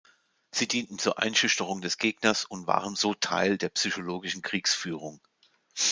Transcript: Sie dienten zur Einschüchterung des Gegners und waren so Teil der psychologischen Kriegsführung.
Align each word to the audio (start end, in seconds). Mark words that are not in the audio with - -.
Sie 0.49 0.67
dienten 0.67 0.97
zur 0.97 1.19
Einschüchterung 1.19 1.79
des 1.81 1.99
Gegners 1.99 2.43
und 2.45 2.65
waren 2.65 2.95
so 2.95 3.13
Teil 3.13 3.59
der 3.59 3.69
psychologischen 3.69 4.41
Kriegsführung. 4.41 5.21